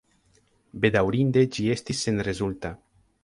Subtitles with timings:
[0.85, 2.73] Bedaŭrinde ĝi estis senrezulta.